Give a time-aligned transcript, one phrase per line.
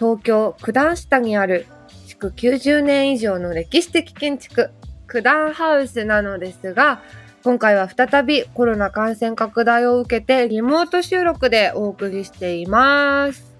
[0.00, 1.66] 東京九段下にある
[2.06, 4.70] 築90年以上の歴史的建築
[5.06, 7.02] 九段ハウスなのですが、
[7.44, 13.54] 今回は再びコロナ感染拡大を受けてリモート収録でお送りしています。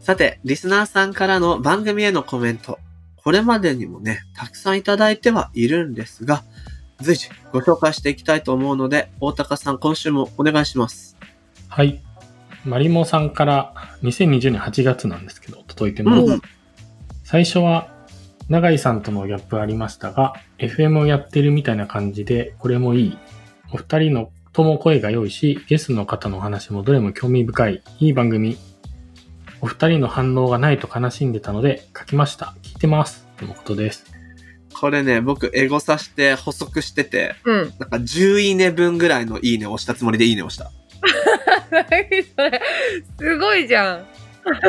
[0.00, 2.78] さて、リスナーさんからの番組へのコメント、
[3.16, 6.44] これまでにもね、たくさんいただいてはいるんですが、
[7.02, 11.18] 随時ご紹介していきたいと思うので、大高さん今週もお願いします。
[11.68, 12.02] はい。
[12.64, 16.22] マリモさんから2020年8月なんですけど、届いてます。
[16.24, 16.42] うん
[17.30, 17.88] 最初は、
[18.48, 23.18] 永井さんとのギャップありましたが、FM をやってるみたいな感じで、これもいい。
[23.70, 28.56] お二人のとも声が良いし、ゲストの方のお話もどれも興味深い、いい番組。
[29.60, 32.54] お二人の反応がないと悲しんでたので、書きました。
[32.62, 33.26] 聞いてます。
[33.36, 34.06] とのことです。
[34.72, 37.56] これね、僕、エゴさして補足してて、うん。
[37.78, 40.72] なんか10いいね分ぐらいのいいねを押したつもりでいいねをした。
[41.70, 41.86] 何
[42.22, 42.62] それ
[43.18, 44.06] すごいじゃん。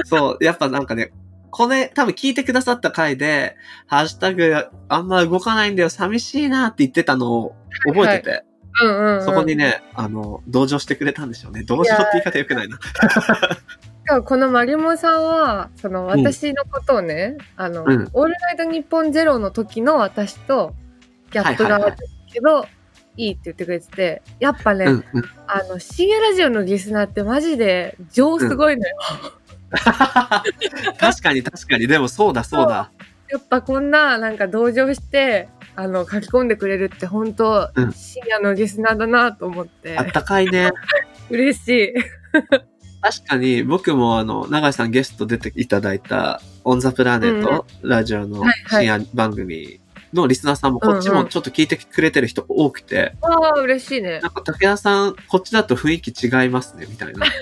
[0.06, 1.12] そう、やっぱなんかね、
[1.52, 3.56] これ多分聞いてくださった回で、
[3.88, 8.44] ハッシュタグあんま動かないんだよ、寂しいなって言ってたのを覚えてて、
[8.84, 9.26] うんうん、うん。
[9.26, 11.64] そこにね、あの、同情してくれたんでしょうね。
[11.64, 12.80] 同情って言い方良くないな。
[14.26, 20.74] このマリモさんは、その私のことをね、あの、うんオールナイトニッポンゼロの時の私と
[21.32, 22.66] ギャップがあるんですけど、いい
[23.32, 25.24] って言ってくれてて、やっぱね、うんうん。
[25.48, 28.96] あの、深夜ラジオのリスナーってマジで情すごいのよ。
[31.00, 31.88] 確かに確かに。
[31.88, 32.92] でもそうだそうだ。
[33.30, 40.72] やっぱこんな、なんか同情して、あの、書き込んでくれるって本当、うん深夜のリスナーだなと思ってあ、ったかいね。
[41.30, 41.94] 嬉しい。
[43.02, 49.80] 確かに僕もあの、長井さんゲスト出ていただいた、オンザプラネット、ラジオの深夜番組
[50.14, 54.20] のリスナーさんもこっちもちょっと聞いてくれてる人多くて、ああ、嬉しいね。
[54.22, 57.26] なんか武田さん、こっちだと雰囲気違いますね、みたいな。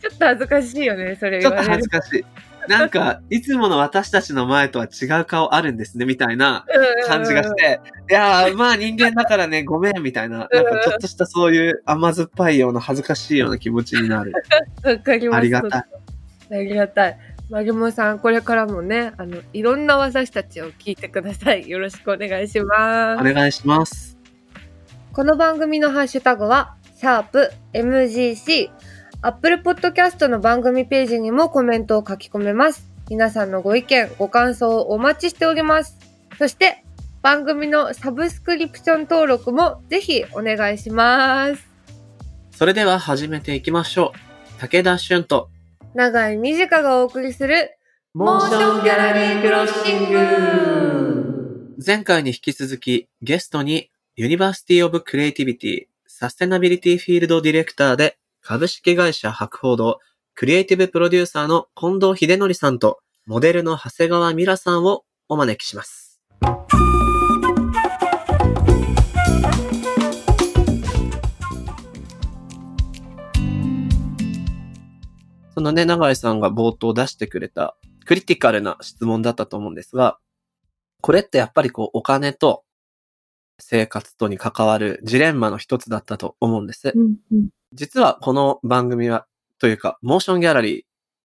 [0.00, 2.24] ちょっと恥ずかしいよね、それちょっと恥ずかしい。
[2.68, 6.66] なんか、いつもの私たちの前とは違う顔あるんですね、みたいな
[7.06, 14.32] 感じがして、いやー、まあ人間だからね、ごめん、みたいな、なんかちょっとしたそういう甘酸っぱいような恥ずかしいような気持ちになる。
[14.82, 15.38] わかります。
[15.38, 15.84] ありがたい。
[16.50, 17.18] ありがたい。
[17.48, 21.68] マリモさん、これからもね、あの、いろんな私たちを聞いてください。
[21.68, 23.20] よろしくお願いします。
[23.20, 24.18] お願いします。
[25.12, 28.70] この番組のハッシュタグは、シャープ MGC。
[29.22, 32.90] Apple Podcast の番組ページにもコメントを書き込めます。
[33.08, 35.96] 皆さんのご意見、ご感想をお待ちしております。
[36.38, 36.82] そして、
[37.22, 41.68] 番組のサブスクリプション登録もぜひお願いします。
[42.50, 44.12] それでは始めていきましょ
[44.56, 44.60] う。
[44.60, 45.48] 武田俊と、
[45.96, 47.78] 長井美智香がお送りする
[48.12, 60.00] モーションギャラリークロッシング前回に引き続きゲストに University of Creativity サステナビリティフィールドディレクターで株式会社博報堂
[60.34, 66.05] クリエイティブプロデューサーの近藤秀則さんとモデルの長谷川美良さんをお招きします。
[75.56, 80.18] そのね、長井さんが冒頭出してくれたクリティカルな質問だったと思うんですが、
[81.00, 82.62] これってやっぱりこうお金と
[83.58, 86.92] 生活とに関わるジレンマの一つだったと思うんです。
[86.94, 89.26] うんうん実はこの番組は、
[89.58, 90.82] というか、モーションギャラリー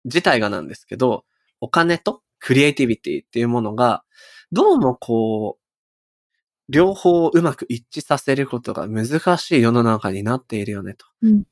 [0.06, 1.26] 自体がなんですけど、
[1.62, 4.04] お金とクリエイティビティっていうものが、
[4.52, 11.06] どうもこう、両方をうまく一致させることが難しい世の中になっているよねと。
[11.22, 11.44] うん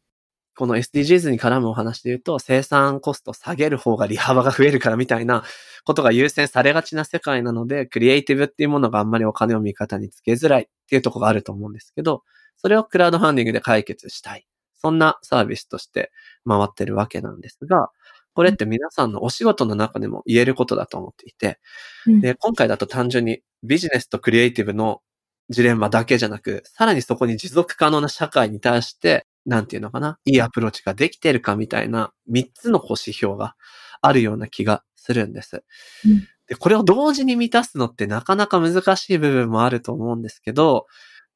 [0.56, 5.44] この SDGs に絡むお話で言うと、生産コスト下げる方が利幅が増えるからみたいな
[5.86, 12.24] ことが優先されがちな世界なので、クリエイティブっていうものがあんまりお金を味方につけづらいっていうところがあると思うんですけど、
[12.57, 14.45] それをクラウドファンディングで解決したい。
[14.75, 16.12] そんなサービスとして
[16.48, 17.89] 回ってるわけなんですが、
[18.33, 21.59] これって皆さんのお仕事の中でも言えることだと思っていて、
[22.07, 25.01] うんで、今回だと単純にビジネスとクリエイティブの
[25.50, 33.56] ジレンマだけじゃなく、さらにそこに持続可能な社会に対して、なんていうのかな、いいアプローチができてるかみたいな3つの指標が
[34.02, 35.64] あるような気がするんです。
[36.06, 36.28] うん。
[36.48, 40.88] で、これを同時に満たすのってなかなか難しい部分もあると思うんですけど、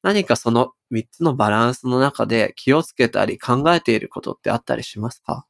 [0.02, 5.46] 何かその3つのバランスの中で気をつけたり考えていることってあったりしますか？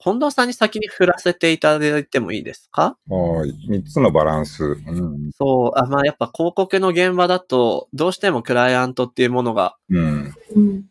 [0.00, 2.96] 近藤さんに先に振らせていただいてもいいですか？
[3.08, 3.50] はい。
[3.68, 4.64] 3つのバランス。
[4.64, 5.30] うん。
[5.32, 9.76] そう、あまあやっぱ広告の現場だと、どうしてもクライアントっていうものが。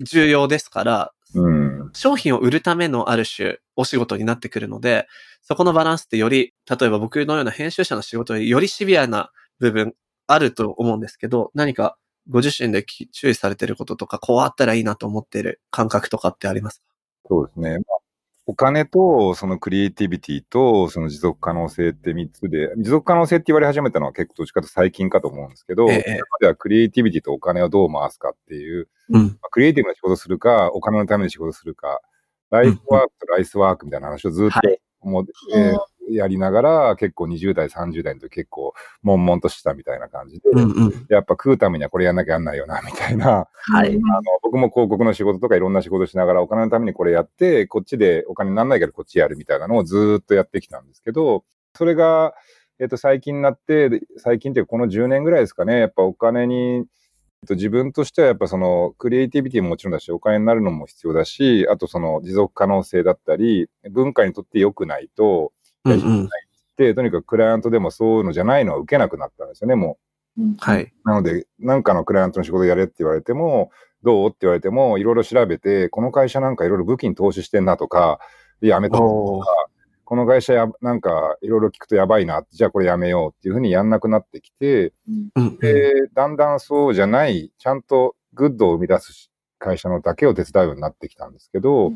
[0.02, 1.90] 重要ですから、うん。
[1.94, 5.08] 商品を売るためのある種お仕事になってくるので、
[5.42, 9.94] そこのバランスってより、例えば僕のような編集者の仕事よりよりシビアな部分
[10.28, 11.98] あると思うんですけど、何か
[12.30, 16.84] ご自身でき注意されてることとか、こうあったらいいなと思ってる感覚とかってありますか？
[17.30, 17.80] そうですね。
[18.48, 26.04] まあお金と、そのクリエイティビティと、その持続可能性って3つで、持続可能性って言われ始めたのは結構どっちかと最近かと思うんですけど、ええ。
[26.08, 29.22] 今まではクリエイティビティとお金をどう回すかっていう、うん。
[29.24, 32.02] まあクリエイティブな仕事するか、お金のために仕事するか、
[32.50, 34.80] ライフワークとライスワークみたいな話をずっとはい。
[35.02, 38.74] 思って、えーやりながら、結構20代、30代の時結構、
[39.04, 41.06] 悶々としたみたいな感じで、うんうん。
[41.10, 43.48] やっぱ食うためにはこれやんなきゃやんないよな、みたいな。
[43.58, 43.90] はい。
[43.90, 44.02] あの、
[44.44, 51.44] 僕も広告の仕事とかいろんな仕事しながらお金のためにこれやって、こっちでお金にならないけどこっちやるみたいなのをずーっとやってきたんですけど、
[51.76, 52.34] それが、
[52.80, 56.86] えっと、最近になって、で最近っていうかこの10年ぐらいですかね、やっぱお金に、えっ
[57.48, 65.54] と、自分としてはやっぱそのクリエイティビティももちろんだし、お金になるのも必要だし、あとその持続可能性だったり、文化にとって良くないと、
[65.86, 66.30] うんうん。
[66.78, 69.98] で、とにかくクライアントでもそういうのじゃないのは受けなくなったんですよね、も
[70.38, 70.42] う。
[70.60, 70.94] はい。
[71.04, 73.72] なので、なんかのクライアントの仕事やれって言われても、
[74.04, 78.20] どうって言われても、いろいろ調べて、この会社なんかいろいろ武器に投資してんなとか、
[78.62, 79.68] でやめとこうとか、
[80.04, 85.58] この会社や、なんかいろいろ聞くとやばいな、じゃあこれやめようっていうふうにやんなくなってきて、うんうん。
[85.58, 91.92] で、だんだんそうじゃない、ちゃんと good を生み出す会社のだけを手伝うようになってきたんですけど、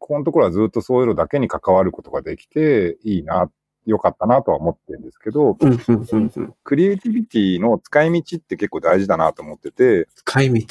[0.00, 3.48] ここのところはずっとそういうのだけに関わることができて、いいな、
[3.86, 6.54] 良かったなとは思ってるんですけど、うんうんうんうん。
[6.64, 10.66] クリエイティビティの使い道って結構大事だなと思ってて、使い道。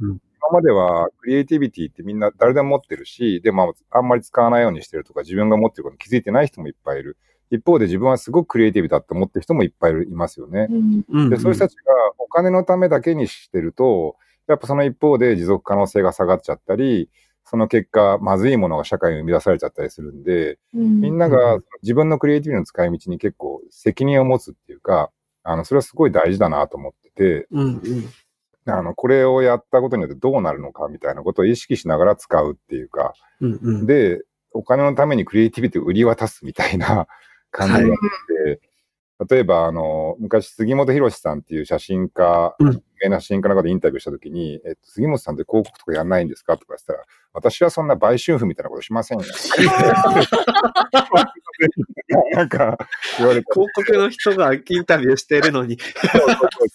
[0.00, 0.18] 今
[0.52, 7.16] まではクリエイティビティってみんな誰でも持ってるし、で、まあ、あんまり使わないようにしてるとか、自分が持ってることに気づいてない人もいっぱいいる。
[7.50, 10.66] 一方で自分はすごくクリエイティブだって思ってる人もいっぱいいますよね。
[10.70, 11.82] うんうんうんで、そういう人たちが
[12.18, 14.16] お金のためだけにしてると、
[14.46, 17.08] やっぱその一方で持続可能性が下がっちゃったり、
[17.44, 25.10] その結果、まずいものが社会に生み出されちゃったりするんで、みんなうがん自分のクリエイティブの使い道に結構責任を持つっていうか、
[25.42, 28.72] あの、それはすごい大事だなと思ってて、うんうん。
[28.72, 33.86] あの、これをやったことによってどうなるのかみたいなことを意識しながら使うっていうか、うんうん。
[33.86, 37.06] で、お金のためにクリエイティビティを売り渡すみたいな
[37.50, 37.86] 感じがあっ
[38.46, 38.60] て、
[39.28, 49.24] 例えば、あの、昔、杉本博さんっていう写真家、うん有名な写真家の方でインタビューしたときに、えっと、杉本さんって広告とかやんないんですかとか言ったら、私はそんな売春婦みたいなことしませんよ。
[52.32, 52.76] なんか、
[53.18, 55.86] 言われて、広告の人がインタビューしてるのに、す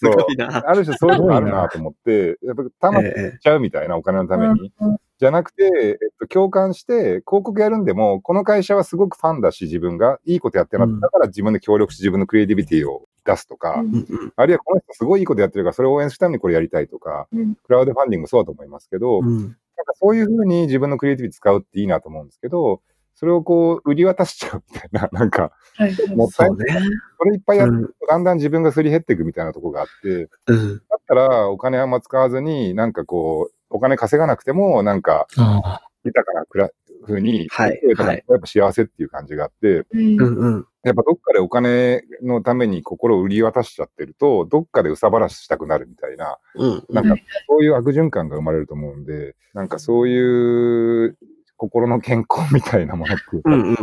[0.00, 0.68] そうごいな。
[0.68, 3.02] ある種そういうのがあるなと思って、やっぱたまっ
[3.40, 4.72] ちゃうみたいなお金のために。
[4.80, 19.36] うんじゃなくて、えっと、共感して、広告やるんでも、この会社はすごくファンだし、自分がいいことやってるな、うんだから自分で協力し、自分のクリエイティビティを出すとか、うんうんうんあるいはこの人すごいいいことやってるから、それを応援するためにこれやりたいとか、うんクラウドファンディングもそうだと思いますけど、うん。
[19.36, 22.82] なんかそういうふうに自分のクリエイティビティ使うっていいなと思うんですけど、
[23.14, 26.74] それをこう、売り渡しちゃうみたいな、 なんか、はいもったいそうない。
[26.74, 26.80] ね。
[27.18, 30.78] それいっぱいやるうんと、だんだん自分がすり減っていくみたいなところがあって、うん。
[30.88, 36.70] だったらお金あんま使わずに、なんかこう、お金稼がなくても、なんか、あ豊かなくら
[37.06, 40.66] 風に、はいやっぱ幸せっていう感じがあって、うん。
[40.82, 46.84] やっぱどっかでお金のために心を売り渡しちゃってると、どっかで憂さ晴らししたくなるみたいな、うん。
[46.90, 47.14] なんか
[47.48, 51.18] そういう悪循環が生まれると思うんで、なんかそういう
[51.56, 53.42] 心の健康みたいなものっていう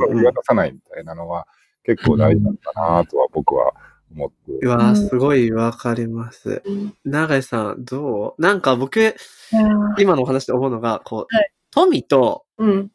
[0.09, 1.47] 売り渡さないみたいなのは
[1.83, 3.73] 結構大事なんだなとは僕は
[4.11, 4.35] 思って。
[4.65, 6.63] うわーすごいわかります。
[6.65, 8.41] うん永井さん、どう？
[8.41, 9.15] なんか僕、
[9.99, 12.91] 今のお話で思うのが、こう、はい富とうん。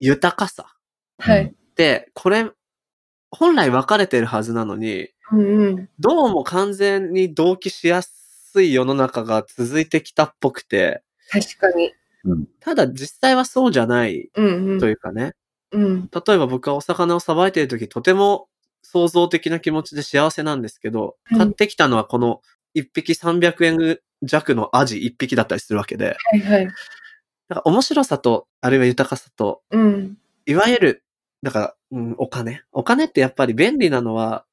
[0.00, 0.74] 豊かさ
[1.18, 1.44] はい。
[1.44, 2.50] って、これ、
[3.30, 5.88] 本来分かれてるはずなのに、うんうん。
[6.00, 11.92] どうも完全に同期しやすい世の中が続いてきたっぽくて、確かに。
[12.58, 14.40] ただ実際はそうじゃないと。
[14.40, 15.34] いうかね、
[15.70, 16.10] うん。
[16.10, 18.48] 例えば僕はお魚をさばいてるときとても
[18.82, 22.40] 創造的な気持ちで幸せなんですけど、うん買ってきたのはこの
[22.74, 26.68] 1匹300円弱のアジ1匹だったりするわけで、はいはい。
[27.48, 30.18] だから面白さと、あるいは豊かさと、うん。
[30.46, 31.04] いわゆる、
[31.42, 32.62] だから、うん、お金。
[32.72, 34.44] お金ってやっぱり便利なのは、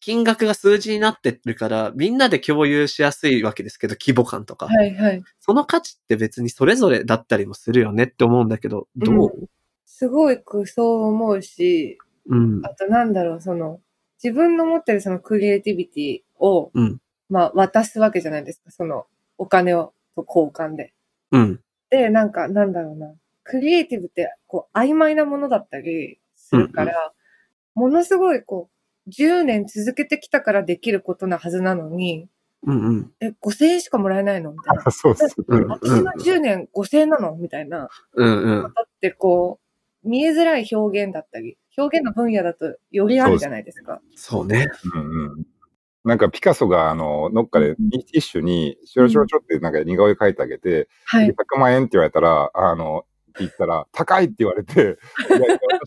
[0.00, 4.66] 金額が数字になってるから、みんなで共有しやすいわけですけど、規模感とか。
[4.66, 5.22] はいはい。
[5.40, 9.48] その価値って別にそれぞれだったりもするよねって思うんだけど、どう、
[9.86, 13.80] すごくそう思うし、うん、あとなんだろう、その、
[14.22, 16.98] 自分の持ってるそのクリエイティビティを、うん
[17.30, 18.70] まあ渡すわけじゃないですか。
[18.70, 19.06] その、
[19.38, 20.92] お金を、と交換で。
[21.32, 21.63] うん、で、
[22.10, 23.14] なんか、なんだろうな。
[23.44, 27.12] クリエイティブってこう曖昧なものだったりするから、
[27.74, 28.70] ものすごいこ
[29.06, 32.28] う、10年続けてきたからできることなはずなのに、
[32.66, 33.12] うんうん。
[33.20, 34.52] え、5000円しかもらえないの？
[34.52, 34.82] みたいな。
[34.90, 35.44] そうそう。
[35.46, 37.36] うん私の10年5000円なの？
[37.36, 37.90] みたいな。
[38.14, 38.62] うんうん。
[38.62, 39.60] だってこ
[40.04, 44.00] う、見えづらい表現だったり、表現の分野だとよりあるじゃないですか。
[44.14, 44.68] そうね。
[44.94, 45.46] うんうん
[46.04, 47.76] なんかピカソが、あの、どっかで
[48.12, 51.28] 一種に、ちょろちょろちょってなんか似顔絵描いてあげて、はい。
[51.28, 54.98] 100万円って言われたら、あの、って言ったら、高いって言われて、
[55.30, 55.38] いや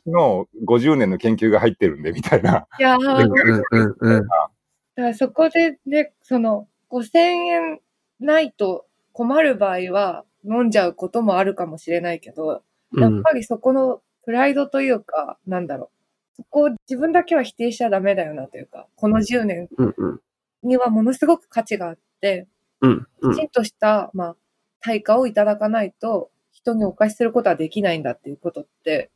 [0.03, 2.67] 私の50年の研究が入ってるんで、みたいな。
[2.79, 4.27] いやー、うんうんうんうん。
[4.27, 4.49] だか
[4.95, 7.79] らそこで、ね、その、5000円
[8.19, 12.63] ないと困る場合は飲んじゃうこともあるかもしれないけど、
[12.97, 15.96] やっぱりそこのプライドというか、なんだろう。
[16.37, 20.19] そこを自分だけは否定しちゃダメだよなというか、この10年うんうん。
[20.63, 22.47] にはものすごく価値があって、
[22.81, 24.35] うんうんきちんとした、まあ、
[24.79, 29.09] 対価をいただかないと、人にお貸しすることはできないんだっていうことって、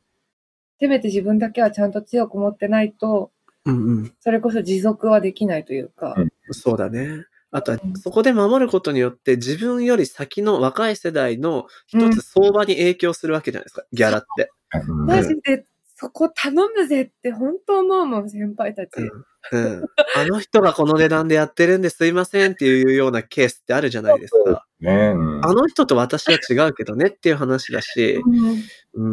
[0.80, 3.30] せめて自分だけはちゃんと強く持ってないと、
[3.64, 4.14] うんうん。
[4.20, 7.24] それこそ持続はできないというか、うんそうだね。
[7.54, 14.50] あとはうん、そこで守ることによって、自分より先の若い世代の一つ相場に影響するわけじゃないですか、ギャラって。
[14.88, 15.64] うんマジで
[16.02, 18.90] そこ頼むぜって本当思うもん、先輩たち。
[18.98, 19.84] うん。
[20.16, 24.66] あの人がこの値段でやってるんですいませんっていうようなケースってあるじゃないですか。
[24.80, 29.08] ねうんあの人と私は違うけどねっていう話だし、うんう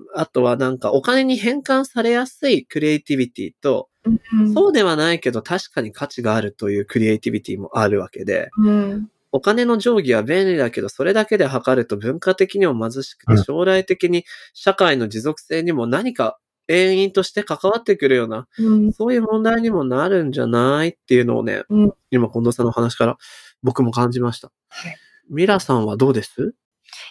[0.00, 0.06] ん。
[0.14, 13.44] あとはなんかお金に変換されやすいクリエイティビティと、うんそうではないけど確かに価値があるというクリエイティビティもあるわけで、うんお金の定規は便利だけど、それだけで測ると文化的にも貧しくて、うん。
[13.44, 18.92] 将来的に社会の持続性にも何か永遠として関わってくるような、うん。
[18.92, 21.92] そういう問題にもなるんじゃないっていうのをね、うん。
[22.10, 23.16] 今近藤さんの話から
[23.62, 24.50] 僕も感じました。
[24.68, 24.96] はい。
[25.28, 26.54] ミラさんはどうです？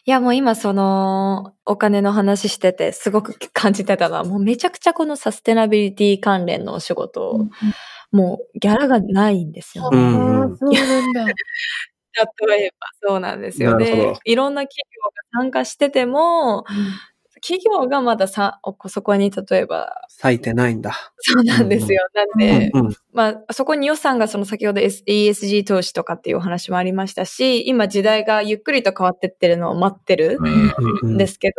[0.05, 7.47] いや、もう今その、お金の話してて、すごく感じてたのは、もうめちゃくちゃこのサステナビリティ関連のお仕事、
[8.11, 11.25] もうギャラがないんですよそうなんだ。
[12.47, 13.71] 例えばそうなんですよ。
[13.71, 16.65] なるほどで、いろんな企業が参加してても、
[17.41, 21.13] 企業がまださ、そこに例えば、咲いてないんだ。
[21.19, 22.07] そうなんですよ。
[22.13, 22.95] なんで、うん。
[23.13, 30.37] まあ、そこに予算がその先ほど S- ESG 投資とかっていうお話もありましたし、今時代がゆっくりと変わってってるのを待ってる
[31.01, 31.55] うんんですけど、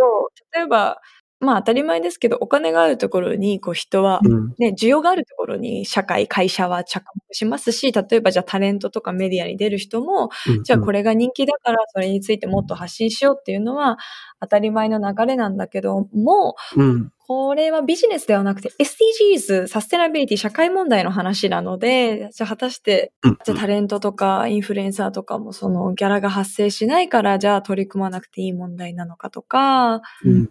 [0.53, 1.01] 例えば、
[1.41, 4.55] まあ当たり前ですけど、お金があるところにこう人は、うん。
[4.59, 10.31] ね、需要があるところに社会、会社は着目しますし、例えばじゃあタレントとかメディアに出る人も、
[10.63, 13.99] じゃあこれ、れが人気だからそれについてもっと発信しようっていうのは
[14.41, 17.13] 当たり前の流れなんだけども、うん。
[17.19, 30.49] これはビジネスではなくて SDGs、サステナビリティ、社会問題の話なので、じゃあ果たして、うんじゃあタレントとかインフルエンサーとかもそのギャラが発生しないから、じゃあ取り組まなくていい問題なのかとか、うん。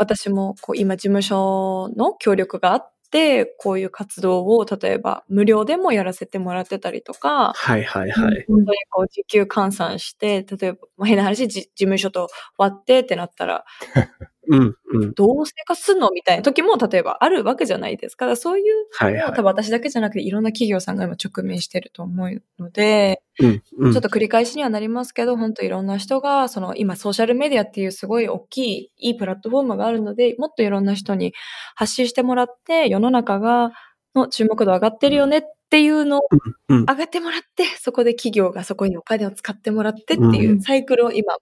[0.00, 8.44] 私もこう今事務所の協力があって、こういう活動を例えば無料でもやらせてもらってたりとか、はいはいはい。
[8.48, 13.66] 本当にこう時給換算して、例えば、まあ、変な話、じ事務所と割ってってなったら、
[14.50, 14.76] うん。
[14.92, 15.14] うん。
[15.14, 16.10] どう生活すんの？
[16.10, 18.26] みたいな時も例えばあるわけじゃないですか。
[18.26, 23.62] らそういうはいは多分私だけじゃなくていろんな企業さんが今直面してると思うので、うん。
[23.78, 31.32] うんちょっと繰り返しにはなりますけど、本当いろんな人が、その今ソーシャルメディアっていうすごい大きいいいプラットフォームがあるので、もっといろんな人に
[31.76, 33.70] 発信してもらって、世の中が、
[34.14, 36.22] の注目度上がってるよねっていうのを
[36.68, 41.32] 上がってもらって、そこで企業がそこにお金を使ってもらってってういうんサイクルを今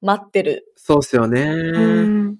[0.00, 0.72] 待ってる。
[0.76, 1.42] そうっすよね。
[1.42, 1.80] う
[2.30, 2.36] ん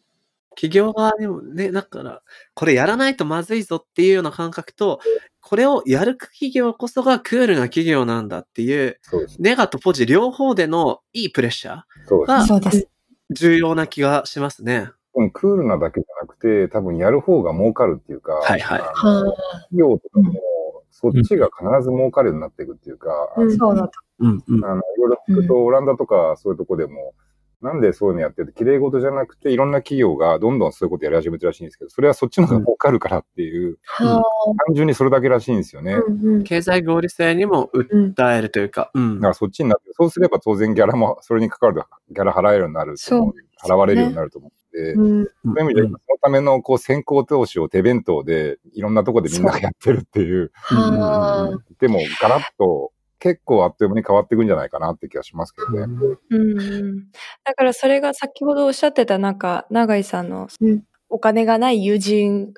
[0.55, 2.23] 企業側にもね、だから、
[2.55, 5.01] これやらないとまずいぞっていうような感覚と、
[5.41, 9.43] これをやる企業こそがクールな企業なんだっていう、そうです。
[9.43, 12.29] ネガとポジ両方でのいいプレッシャーそうです。
[12.29, 12.89] がそうです。
[13.31, 14.91] 重要な気がしますね。
[15.15, 20.41] うんクールなだけじゃなくて、多分やる方が儲かるっていうか、はいはい企業とかも、
[20.91, 23.91] そっちが必ず儲かるようになっていくっていうか、うんそうだと。
[24.21, 24.65] うんうん。
[24.65, 27.15] あの、いろいろ聞くと、オランダとかそういうとこでも、
[27.65, 34.23] なんでそういうのやってる綺麗事じゃなくて、いろんな企業がどんどんそういうことやり始めてるらしいんですけど、それはそっちの方が儲かるからっていう、は
[34.67, 35.95] 単純にそれだけらしいんですよね。
[35.95, 36.45] あうんうん。
[36.45, 39.15] 経済合理性にも訴えるというか、うん。
[39.17, 39.29] だか。
[39.29, 43.35] らそっちになって、そうすれば当然ギャラも、それに関わるギャラ払えるようになると思う。
[43.67, 51.59] 払われるようになると思って、うんそういう意味で、そのためのこう先行投資を手弁当で、いろんなところでみんながやってるっていう、はあ。
[51.81, 55.83] でもガラッと結構あっという間に変わっていくんじゃないかなって気がしますけどね。
[56.31, 57.11] うんうん。
[57.45, 62.55] だからそれが先ほどおっしゃってたなんか、永井さんのうんお金がない友人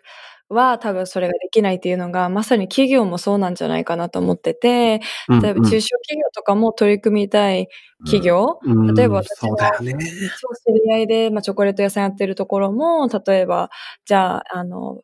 [0.48, 7.68] は多分それができないっていうのが、まさに企業もそうなんじゃないかなと思ってて、うん例えば中小企業とかも取り組みたい
[8.04, 9.92] 企業、うん例えば私そうだよね。
[9.92, 13.70] そう知り合いで、まあ、チョコレート屋さんやってるところも、例えば、
[14.04, 15.02] じゃあ、あの、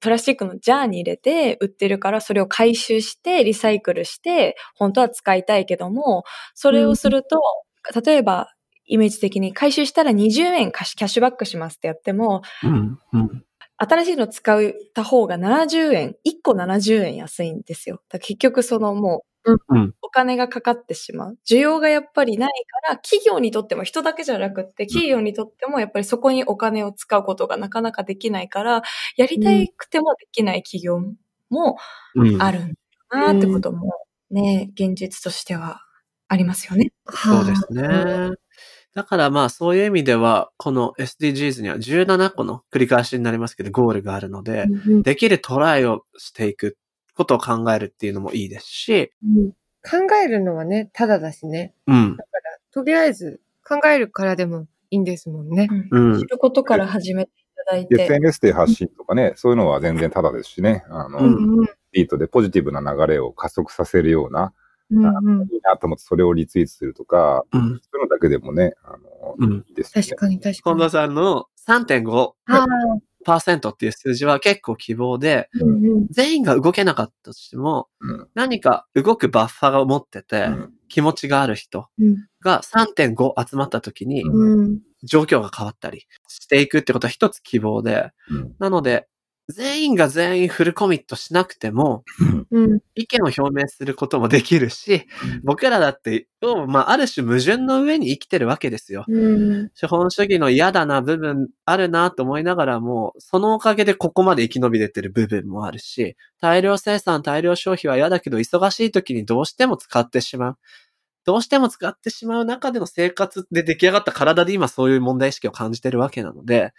[0.00, 7.40] プラスチックのジャーに入れて売ってるから、それを回収して、リサイクルして、本当は使いたいけども、それをすると、
[8.04, 8.48] 例えば、
[8.86, 13.44] イメージ的に回収したら20円キャッシュバックしますってやっても、うんうん
[13.80, 18.02] 新しいの使った方が70円、1個70円安いんですよ。
[18.10, 19.22] 結局そのもう、うん
[20.02, 21.38] お金がかかってしまう。
[21.48, 22.50] 需要がやっぱりない
[22.86, 28.82] から、企業にとっても人だけじゃなくって、企業にとってもやっぱりそこにお金を使うことがなかなかできないから、
[29.16, 31.00] やりたくてもできない企業
[31.50, 31.76] も
[32.14, 32.74] うんあるん
[33.10, 33.92] だなってことも
[34.30, 35.82] ね、現実としては
[36.28, 36.92] ありますよね。
[37.08, 38.30] そうですね。
[38.94, 46.76] だからまあそういう意味では、この SDGs には17個の繰り返しになりますけど、ゴールがあるので、うんできるトライをしていく
[47.18, 49.12] ことを考えるっていうのもいいですし。
[49.24, 49.50] うん、
[49.82, 51.74] 考えるのはね、ただだしね。
[51.88, 52.16] うん。
[52.16, 55.68] だから、とりあえず考えるからでもいいんですもんね。
[55.90, 56.20] うん。
[56.20, 58.02] 知ることから始めていただいて。
[58.02, 60.84] SNS で発信とかね、そういうのは全然ただですしね。
[60.90, 64.52] あの、うんうん、ートでポジティブな流れを加速させるような、
[64.92, 70.02] うんうん、いいなと思ってそれをリツイートするとか、うん、そういうのだけでもね、あの、うん、いいですね。
[70.04, 70.54] 確かに確かに。
[70.54, 72.32] 近藤さんの3.5。
[72.44, 72.64] は
[72.96, 73.07] い。
[73.26, 75.48] 0.5%っていう数字は結構希望で、
[76.10, 77.88] 全員が動けなかったとしても、
[78.34, 80.48] 何か動くバッファーを持ってて、
[80.88, 81.88] 気持ちがある人
[82.40, 84.24] が3.5集まった時に、
[85.04, 88.10] 状況が変わったりしていくってことは一つ希望で、
[88.58, 89.06] なので、
[89.50, 92.04] 全員が全員フルコミットしなくても、
[92.50, 95.06] うん意見を表明することもできるし、
[95.42, 96.28] 僕らだって、
[96.66, 99.04] まあ、ある種矛盾の上に生きてるわけですよ。
[99.08, 110.58] うん資本主義の嫌だな部分あるなと思いながらも、そのおかげでここまで生き延びれてる部分もあるし、大量生産、大量消費は嫌だけど、忙しい時にどうしても使ってしまう。
[111.24, 116.72] どうしても使ってしまう中での生活で出来上がった体で今そういう問題意識を感じてるわけなので、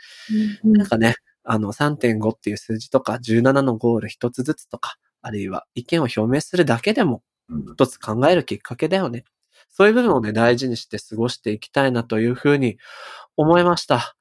[0.63, 7.65] うんなんかね、あの3.5っていう数字とか17のゴール一つずつとか、あるいは意見を表明するだけでもうん。
[7.73, 9.25] 一つ考えるきっかけだよね。
[9.69, 12.77] そういう部分をね、大事にして過ごしていきたいなというふうに
[13.37, 14.15] 思いました。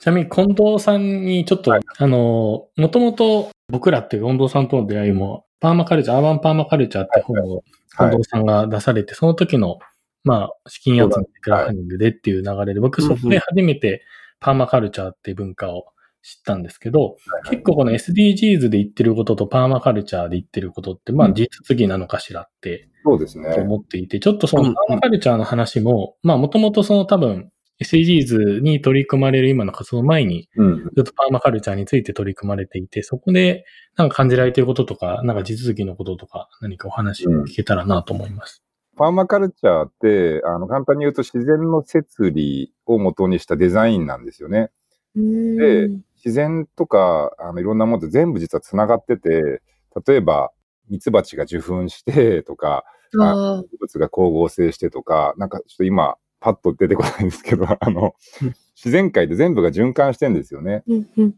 [0.00, 8.16] ちなみに近藤さんにちょっと、あの、もともと僕らっていう近藤さんとの出会いも、パーマカルチャー、アーバンパーマカルチャーって本を近はい。
[8.16, 9.78] 藤さんが出されて、その時の、
[10.22, 11.10] まあ、資金集め、
[11.40, 14.04] クラウドファンディングでっていう流れで、僕そこで初めて
[14.40, 15.86] パーマカルチャーっていう文化を
[16.24, 17.16] 知ったんですけど、
[17.50, 23.54] 結構この SDGs で言ってることとパーマカルチャーで言ってることって、まあうん実次なのかしらってそうですね。
[23.54, 27.50] と思っていて、ちょっとそうんうんのパーマカルチャーの話も、まあもともとその多分
[27.82, 30.90] SDGs に取り組まれる今の活動前に、うん。
[30.96, 33.64] ずっとパーマカルチャーについて取り組まれていて、そこで
[33.96, 38.62] なんか感じられていることとか、なんか地続きのこととか、何かお話聞けたらなと思います。
[38.96, 44.70] パーマカルチャーって、あの、簡単に言うと自然の摂理を元にしたデザインなんですよね。
[45.16, 45.88] うんで
[46.24, 49.62] 自然とか、あの、いろんなものって全部実は繋がってて、
[50.06, 50.52] 例えば、
[50.88, 60.82] ミツバチが受粉して とか、植物が光合成してとか、なんかちょっと今、パッと出てこないんですけど、 あのうん、自然界で全部が循環してんですよね。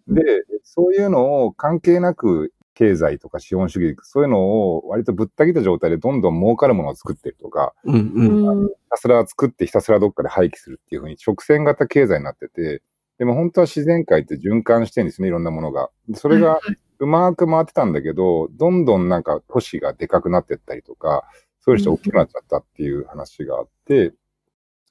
[0.08, 0.22] で、
[0.62, 8.48] そういうのを関係なく経済とか資本主義、そういうのを割とぶった切った状態でどんどん儲かるものを作ってるとか、うんうん。
[8.48, 12.82] うんひたすら作ってひたすらどっかで廃棄するっていうふうに直線型経済になってて、
[13.18, 15.90] でも本当は自然界って循環してるんですね、いろんなものが。
[16.08, 16.60] でそれが
[16.98, 21.24] うまく回ってたんだけど、どんどんなんか都市がでかくなってったりとか、
[21.60, 24.12] そういう人大きくなっちゃったっていう話があって、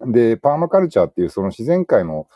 [0.01, 2.27] で、パーマカルチャーっていうその自然界の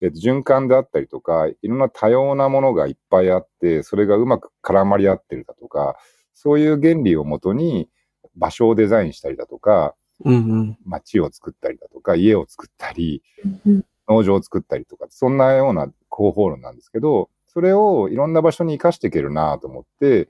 [0.00, 5.96] えっと循環であったりとか、いろんな多様なものがいっぱいあって、それがうまく絡まり合ってるだとか、
[6.32, 7.88] そういう原理をもとに
[8.36, 10.78] 場所をデザインしたりだとか、うんうん。
[10.84, 13.22] 街を作ったりだとか、家を作ったり、
[13.66, 20.28] うん農場を作ったりとか、そんなような方法論なんですけど、それをいろんな場所に活かしていけるなと思って、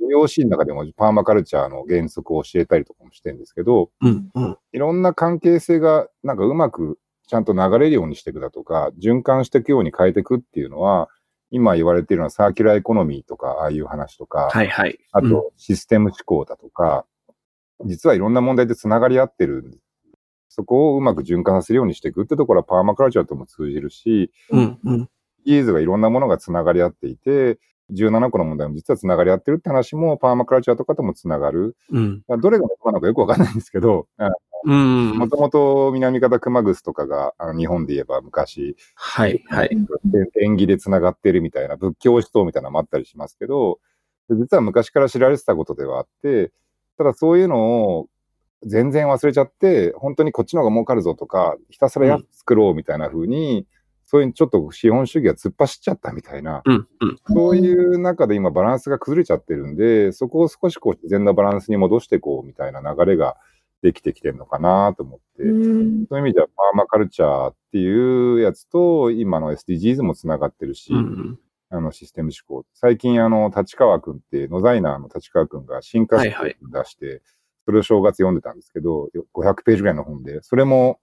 [0.00, 4.58] EOC の中でもパーマカルチャーの原則を教えたりとかもしてるんですけど、うんうん。
[4.72, 11.08] いろんな関係性がなんかうまくちゃんと流れるようにしていくだとか、循環していくように変えていくっていうのは、
[11.50, 14.98] 今言われているのはサーキュラーエコノミーとか、ああいう話とか、はいはい。
[15.12, 17.04] あとシステム思考だとか、
[17.84, 19.87] 実はいろんな問題でつながり合ってるんです。
[20.48, 25.10] そこをうまく循環させるようにしていくってところはパーマカルチャーとも通じるし、うんうん。
[25.44, 27.58] イーズがいろんなものがつながり合っていて、
[27.92, 31.76] 17個の問題も実はつながり合ってるって話もパーマカルチャーとかともつながる。
[31.90, 32.22] うん。
[32.40, 34.06] どれが元なのかよくわかんないんですけど。
[34.64, 39.70] もともと南方熊楠とかが、日本で言えば昔、はい、はい。
[40.42, 43.78] 縁起で繋がってるみたいな、仏教思想みたいなのもあったりしますけど、
[44.30, 46.52] 実は昔から知られてたことではあって、
[46.98, 48.08] ただそういうのを
[48.64, 53.66] 全然忘れちゃって、本当にこっちの方が儲かるぞとか、ひたすら安く作ろうみたいな風に、
[54.04, 57.16] そういうちょっと資本主義が突っ走っちゃったみたいな、うん、うん。
[57.26, 63.36] そういう中で今バランスが崩れちゃってるんで、そこを少しこう自然なバランスに戻していこうみたいな流れが
[63.82, 71.38] できてきてるのかなと思って、うんそういう意味ではパーマカルチャーっていうやつと今の SDGs もつながってるし、うん
[71.70, 72.66] あのシステム思考。
[72.72, 77.20] 最近あの、立川くんって、ノザイナーの立川くんが進化はいはい史を出して、
[77.68, 80.98] それを正月読んでたんですけど、500ページぐらいの本で、それも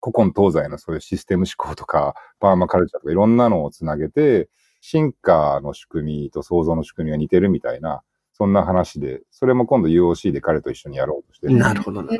[0.00, 4.48] 古今東西のそういうシステム思考とか、パーマカルチャーとかいろんなのをつなげて、
[4.80, 8.00] 進化の仕組みと創造の仕組みが似てるみたいな、
[8.32, 11.58] そんな話で、それも今度 UOC で彼と一緒にやろうとしてる。
[11.58, 12.16] なるほどな。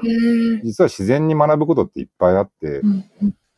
[0.63, 3.05] 実は自然に学ぶことっていっぱいあって、うん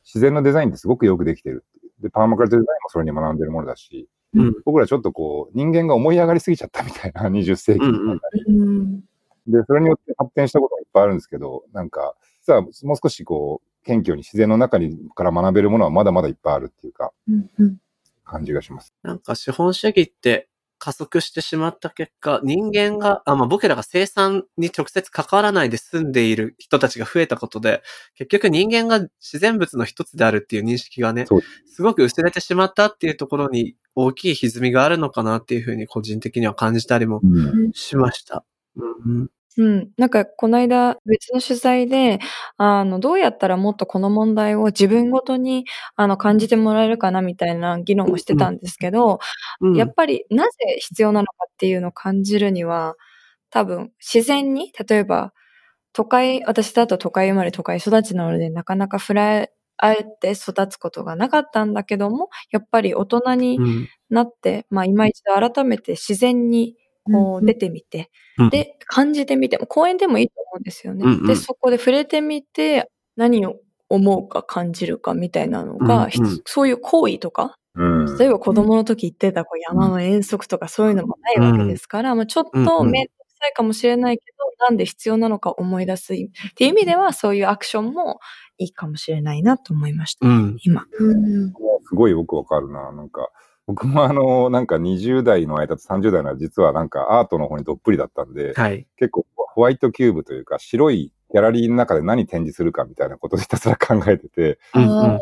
[0.05, 1.65] 自然のデザインってすごくよくできてる。
[1.99, 4.55] で、パーマカルチャーデザインもそれに学んでるものだし、うん。
[4.67, 9.05] 僕らちょっとこう、人間が思い上がりすぎちゃったみたいな20世紀うんうんうん
[9.47, 17.77] で、それによって発展したことがいっぱいあるんですけど、なんか、実はもう少しこう、謙虚に自然の中にから学べるものはまだまだいっぱいあるっていうか、うんうん
[18.27, 18.95] 感じがします。
[19.03, 27.83] なんか資本主義って加速してしまった結果、人間が、あ、まあ僕らが生産に直接関わらないで住んでいる人たちが増えたことで、
[28.17, 37.21] 結局人間が自然物の一つであるっていう認識がねそう、すごく薄れてしまったっていうところに大きい歪みがあるのかなっていうふうに個人的には感じたりも
[37.73, 38.45] しました。
[38.77, 39.91] うんうん。
[39.97, 42.19] なんか、この間、別の取材で、
[42.57, 49.21] あの、どうやったらもっとこの問題を自分ごとに、あの、感じてもらえるかな、みたいな議論をしてたんですけど、
[49.61, 49.77] うん。
[49.77, 52.97] やっぱり、なぜ必要なのかっていうのを感じるには、
[53.51, 55.33] 多分、自然に、例えば、
[55.95, 71.05] 都会、私だと都会生まれ都会育ちなので、なかなか触れ合えて育つことがなかったんだけども、やっぱり大人にうんなって、まあ、今一度改めて自然に、こう、出てみて、うん、で、感じてみても、公園でもいいと思うんですよね。
[71.05, 73.57] うんうんで、そこで触れてみて、何を
[73.89, 78.19] 思うか感じるかみたいなのが、うんうんそういう行為とか、うん。
[78.19, 86.17] 例えば子供の時言ってたこう山の遠足とかそういうのもないわけですから、まあ、ちょっと面倒くさいかもしれないけど、なんで必要なのか思い出すっ
[86.55, 88.21] ていう意味では、そういうアクションも
[88.59, 90.27] いいかもしれないなと思いました。
[90.27, 90.57] うん。
[90.65, 90.85] 今。
[90.99, 91.53] うん
[91.87, 92.93] すごいよくわかるな。
[92.93, 93.29] なんか、
[93.67, 98.87] 僕もあの、なんか20代の間と30代の間、実はなんかアートの方にどっぷりだったんで、はい。
[98.97, 105.21] 結構ホワイトキューブというか、白いギャラリーの中で何展示するかみたいなことをひたすら考えてて、うんあ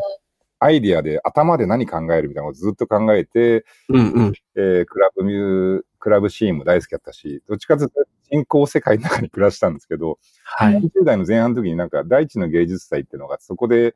[0.59, 4.11] アイディアで頭で何考えるみたいなのをずっと考えて、うん。
[4.11, 4.33] うん。
[4.55, 7.95] えークラブミュー、クラブシーンも大好きだったし、どっちかというと
[8.31, 10.75] 人工世界の中に暮らしたんですけど、はい。
[10.77, 13.93] 20代の前半の時になんか大地の芸術祭っていうのが、そこで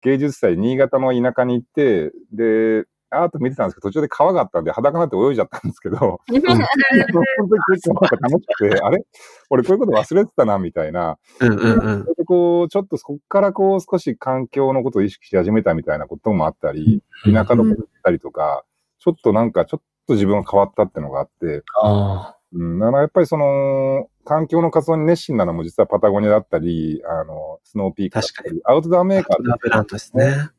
[0.00, 9.04] 芸術祭、新潟の田舎に行って、で、アート見てたんですけど、途中で川があったんで裸になって泳いじゃったんですけど、本当に結構なんか楽しくて、あれ？
[9.50, 11.18] 俺こういうこと忘れてたな、みたいな。
[11.40, 12.06] うんうんうん。
[12.26, 18.64] こう、ちょっとそこからこう少し環境のことを意識し始めたみたいなこともあったり、田舎のことだったりとか、
[18.98, 30.50] ちょっとなんかちょっと自分が変わったっていうのがあって、あうん、だからやっぱりその、環境の活動に熱心なのも実はパタゴニアだったり、あの、スノーピークだったり、アウトドアメーカーラブランドですね。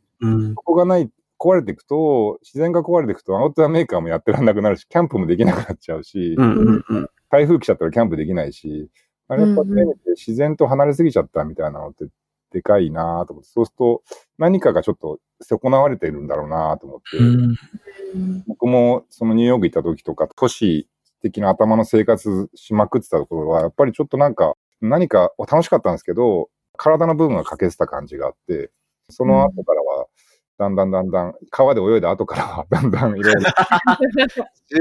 [0.56, 7.10] こがない、壊れていくと、自然が壊れていくと、アウトドアメーカーもやってらんなくなるし、キャンプもできなくなっちゃうし、うんうんうん。
[7.30, 8.90] 台風来ちゃったらキャンプできないし、
[9.28, 12.06] あれやっぱせめて自然と離れすぎちゃったみたいなのって
[12.52, 14.04] でかいなと思って、そうすると
[14.38, 17.20] 何かがちょっと損なわれてるんだろうなと思って、あ。
[17.22, 18.44] うん。
[18.48, 20.88] 僕もそのニューヨーク行った時とか、都市
[21.22, 28.72] 的な頭の生活しまくってたところは、やっぱりちょっとなんか、何か楽しかったんですけど、体の部分が欠けてた感じがあって、
[29.10, 30.08] その後からは、
[30.58, 33.42] だんだんだんだん、川で泳いだ後からは、 だんだんいろいろ、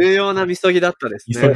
[0.00, 1.54] 重要なみそぎだったですね。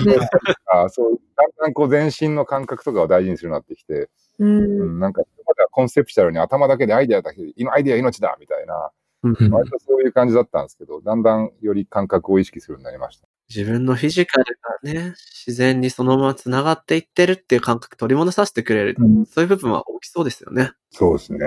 [0.67, 8.91] あそう、だんだんこう全身の感覚とかを大事にするようになってきて、ううんん、なんか、まだコンセプチュアルに頭だけでアイデアだけで、アイデア命だみたいな、
[9.23, 13.29] うんうん割とそういう感じだったんですけど、だんだんより感覚を意識するようになりました。
[13.55, 15.15] 自分のフィジカルがね、
[15.47, 18.97] 自然にそのまま繋がっていってるっていう感覚取り戻させてくれる。
[18.99, 20.73] うんそういう部分は大きそうですよね。
[20.91, 21.39] そうですね。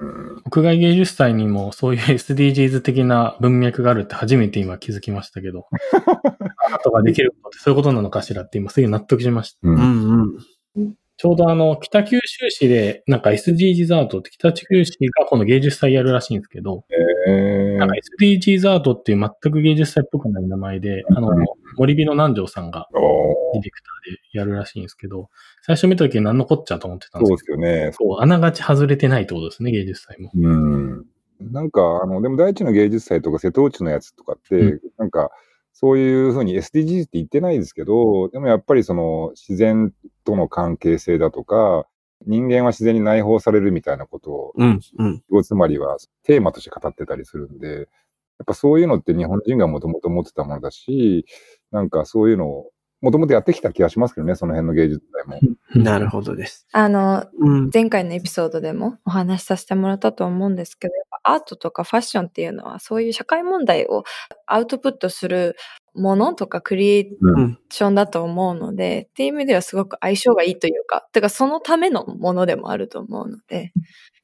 [0.00, 5.66] うん屋外芸術祭にもそういう SDGs 的な文脈があるって初めて今気づきましたけど、
[6.72, 9.58] アートができることってそういうことなのかしらって今すぐ納得しました。
[9.64, 10.36] ううんん
[10.76, 10.94] うん。
[11.16, 16.84] ちょうどあの、北九州市でなんか SDGs アートって北九州市がこの芸術祭やるらしいんですけど、
[17.26, 21.30] えーなんか SDGs アートっていう全く芸術祭っぽくない名前で、あの、
[21.78, 25.30] 森美の南條さんがディレクターでやるらしいんですけど、
[25.62, 27.86] 最初見た時何のこっちゃと思ってたんでそうすけですよね。
[27.86, 30.30] ど、そう、あながち外れてないってことですね、芸術祭も。
[30.34, 31.06] うん。
[31.40, 35.30] なんか、あの、でも第一の芸術祭とか瀬戸内のやつとかって、うんなんか、
[35.72, 39.92] そういうふうに SDGs って言ってないですけど、でもやっぱりその自然
[40.24, 41.86] との関係性だとか、
[42.26, 45.42] 人間は自然に内包されるみたいなことを、うん、うん。
[45.44, 47.88] つまりはテーマとして語ってたりするんで、
[48.38, 51.26] やっぱそういうのって日本人がもともと持ってたものだし、
[51.70, 55.40] なんかそういうのをもともとやってきた気がしますけどね、その辺の芸術祭
[55.76, 55.82] も。
[55.84, 56.66] なるほどです。
[56.72, 57.70] あの、うん。
[57.72, 64.02] 前回のエピソードでもお話しさせてもらったと思うんですけど、やっぱアートとかファッションっていうのはそういう社会問題を
[64.46, 65.56] アウトプットする
[65.98, 67.58] ものとかクリエイうん。
[67.70, 73.72] ションだと思うので、っていう意味ではすごく相性がいいというか、てかそのためのものでもあると思うので、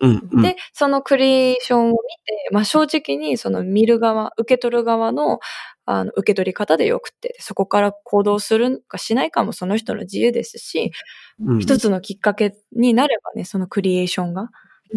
[0.00, 0.28] うん。
[0.32, 5.40] うんで、そのクリエーションを見て、まあ正直にその見る側、受け取る側の
[5.86, 10.92] あの受け取り方でよくて、そこから行動するかしないかもその人の自由ですし、
[11.40, 14.48] うん一つのきっかけになればね、そのクリエーションが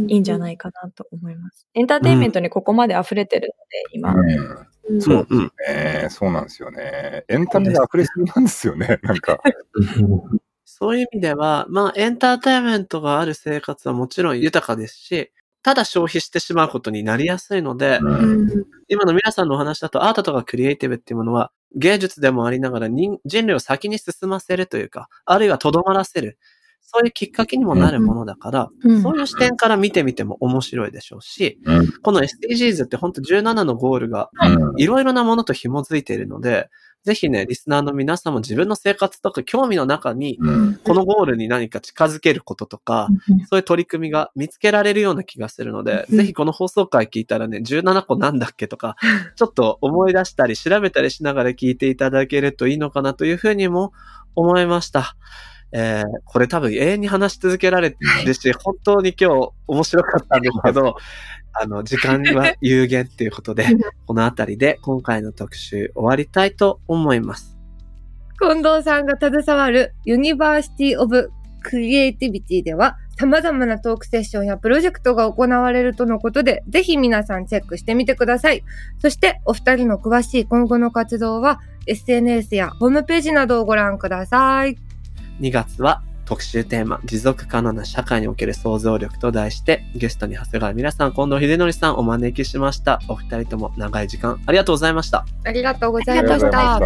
[0.07, 1.67] いいんじゃないかなと思います。
[1.73, 4.13] エンターテインメントにここまで溢れてるので、今。
[4.13, 4.67] うんうん
[5.01, 7.25] そううんうんねそうなんですよね。
[7.27, 9.37] エンタメが溢れすぎなんですよね、なんか。
[10.63, 15.33] そういう意味では、まあ、エンターテインメントがある生活はもちろん豊かですし、
[15.63, 18.47] ただ消費してしまうことになりやすいので、うん
[18.87, 26.37] 今の皆さんのお話だとアートとかクリエイティブっていうものは芸術でもありながら人人類を先に進ませるというか、あるいはとどまらせる。
[26.81, 29.01] そういうきっかけにもなるものだから、うん。
[29.01, 31.91] そういう視点から見てみても面白いでしょうし、うん。
[32.01, 34.29] この SDGs って本当17のゴールが
[34.77, 34.85] い。
[34.85, 36.69] ろいろなものと紐づいているので、
[37.03, 40.79] ぜひね、リスナーの皆さんも自分の生活とか興味の中に、うん。
[40.83, 43.09] このゴールに何か近づけることとか、
[43.49, 48.95] そういう取り組みが見つけられるような気がするので、うんぜひこの放送回聞いたらね、17個なんだっけとか、
[49.35, 53.91] ちょっと思い出したり調べたりしながら聞いていただけるといいのかなというふうにも
[54.35, 55.15] 思いました。
[55.71, 60.97] えー、これ多分永遠に話し続けられるし、本当に今日面白かったんですけど、
[61.59, 63.65] あの、時間は有限っていうことで、
[64.05, 67.57] このあたりで今回の特集終わりたいと思います。
[68.39, 71.31] 近藤さんが携わるユニバーシティ・オブ・
[71.63, 78.63] クリエイティビティでは様々なトークセッションやプロジェクトが行われるとのことで、ぜひ皆さんチェックしてみてください。
[78.99, 84.77] そしてお二人の詳しい今後の活動は SNS やホームページなどをご覧ください。
[85.39, 92.99] 2月は特集テーマ、持続可能な社会における想像力と題して、ゲストに長谷川ミラさん、近藤ヒデノリさんお招きしました。
[93.07, 95.25] お二人とも長い時間ありがとうございました。
[95.45, 96.51] ありがとうございまし。
[96.51, 96.81] た。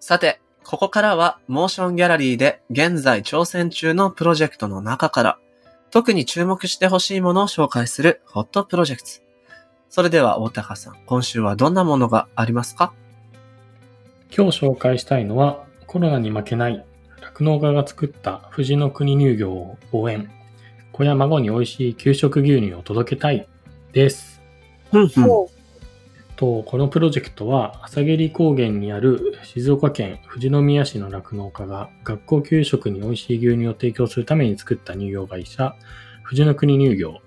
[0.00, 5.38] さて、ここからは、モーションギャラリーで現在挑戦中のプロジェクトの中から、
[5.90, 9.08] 特に注目してほしいものを紹介するホットプロジェクト。
[9.88, 12.92] それでは、大高さん、今週はどんなものがありますか？
[14.30, 16.84] 今日紹介したいのは、コロナに負けない、
[17.22, 20.30] 酪農家が作った藤の国乳業を応援。
[20.92, 23.48] 子や孫に美味しい給食牛乳を届けたい
[23.94, 24.42] です。
[24.92, 25.57] うんうん
[26.38, 35.74] と、このプロジェクトは、朝霧高原にある静岡県富士宮市の酪農家が学校給食に美味しい牛乳を提供するために作った乳業会社、
[36.22, 37.20] 富士の国乳業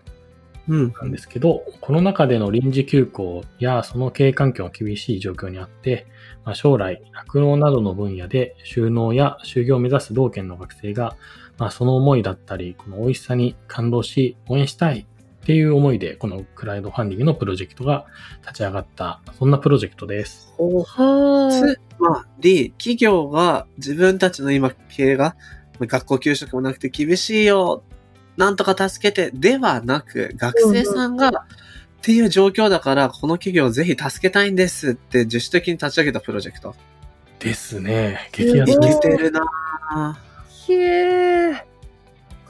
[0.69, 0.93] うん。
[0.93, 6.07] なんですけど、コロナ禍での臨時休校やその経営環境が厳しい状況にあって、
[6.45, 11.17] まあ、将来、酪農などの分野で収納や就業を目指す同県の学生が、
[11.57, 15.05] まあ、その思いだったり、この美味しさに感動し、応援したい
[15.41, 18.05] っていう思いで、このクラウドファンディングのプロジェクトが
[18.41, 20.53] 立ち上がった、そんなプロジェクトです。
[20.57, 25.35] はつまり、企業が自分たちの今経営が
[25.79, 27.83] 学校給食もなくて厳しいよ、
[28.37, 31.33] なんとか助けて、ではなく、学生さんが、っ
[32.01, 36.75] ていう状況だから、この企業をぜひ助けたいんですって自主的に立ち上げたプロジェクト。
[37.39, 38.29] ですね。
[38.31, 38.79] 激安生。
[38.79, 39.41] きてるな。
[40.67, 41.63] へー。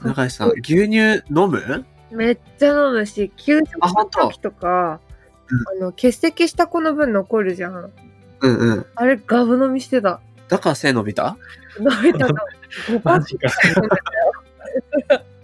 [0.02, 1.86] 中井さん、牛乳飲む？
[2.12, 5.00] めっちゃ飲むし、給食の時とか、
[5.78, 7.90] あの、欠席した子の分残るじゃん。
[8.40, 8.86] うんうん。
[8.94, 10.20] あれ、ガブ飲みしてた。
[10.48, 11.36] だから背伸びた？
[11.78, 12.34] 飲めたの。
[12.88, 13.48] 5パッマジか。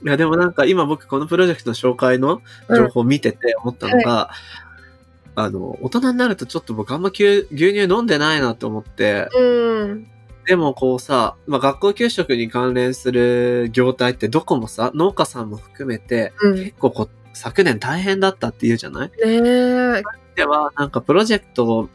[0.04, 4.30] いや、でもなんか今僕このプロジェクトの紹介の情報を見てて思ったのが、
[5.34, 10.06] あの、大人になるとちょっと僕あんま牛牛乳飲んでないなと思って、うん。
[10.48, 16.54] でもこうさ、まあ、学校給食に関連する業態ってどこもさ、農家さんも含めて、うん。
[16.54, 19.10] ね結構こう昨年大変だったって言うじゃない？
[19.22, 20.02] え。
[20.34, 21.88] では、なんかプロジェクト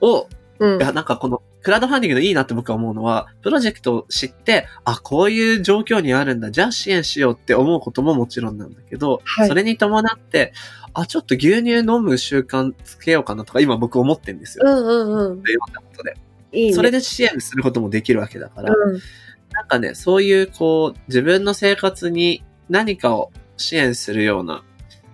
[0.00, 0.84] をうんい。
[0.84, 10.52] や、なんかこの、クラウドファンディングのいいなって僕は思うのは、プロジェクトを知って、あ、こういう状況にあるんだ、じゃあ支援しようって思うことももちろんなんだけど、はいそれに伴って、
[10.92, 14.64] あ、ちょっと牛乳飲む習慣つけようかなとか、今僕思ってんですよ。
[14.66, 15.40] うんうんうん。
[15.40, 16.16] いろんなことで。
[16.52, 16.72] いいね。
[16.72, 18.98] それで支援することもできるわけだから、うん。
[19.52, 24.62] なんかね、そういうこう、自分の生活に何かを支援するような、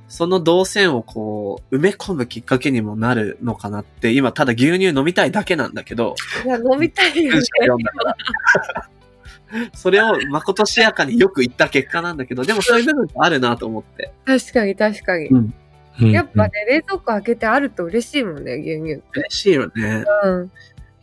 [0.08, 7.44] その動線をこう、埋め込むきっかけにもなるのかなって、今ただ牛乳飲みたいだけなんだけど、いや、飲みたいよね。
[9.74, 14.12] それをまことしやかによく言った結果なんだけど、でもそういう部分ってあるなと思って。
[14.24, 15.28] 確かに確かに。
[15.28, 15.54] うん
[16.00, 19.02] やっぱね、冷蔵庫開けてあると嬉しいもんね、牛乳。
[19.14, 20.04] 嬉しいよね。
[20.22, 20.52] うん。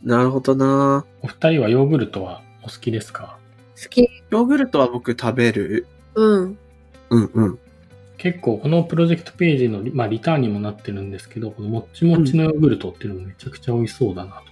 [0.06, 3.38] なるほどなお二人はヨーグルトはお好きですか？
[3.82, 4.08] 好き。
[4.30, 5.88] ヨーグルトは僕食べる？
[6.14, 6.58] うん。
[7.10, 7.58] うんうん。
[8.16, 14.42] 結構このプロジェクトページのリ,、まあ、リターンにもなってるんですけど、このもっちもっちのヨーグルトっていうのもめちゃくちゃ美味しそうだな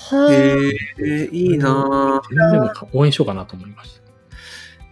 [0.00, 0.16] と。
[0.16, 4.00] はへえ、いいな全然も応援しようかなと思いまし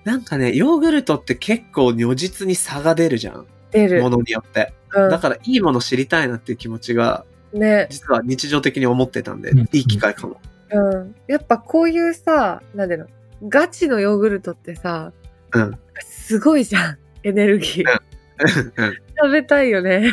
[0.04, 0.10] た。
[0.10, 3.46] なんかね、ヨーグルトって結構如実に差が出るじゃん。
[3.70, 4.10] 出るも。
[4.10, 4.74] のによって。
[4.94, 7.24] うんだからいいもの知りたいなっていう気持ちが、
[7.58, 7.86] ね。
[7.90, 10.40] 実は日常的に思ってたんで、うんいい機会かも。
[10.70, 11.14] うん。
[11.26, 13.06] やっぱこういうさ、なんでの、
[13.48, 15.12] ガチのヨーグルトってさ、
[15.52, 15.78] うん。
[16.04, 16.98] すごいじゃん。
[17.22, 17.84] エネルギー。
[18.76, 20.12] うん食べたいよね。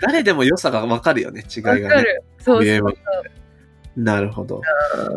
[0.00, 1.88] 誰でも良さがわかるよね、違いわがね。
[1.88, 2.22] かる。
[2.38, 2.92] そうそう言えば
[3.96, 4.60] なるほど。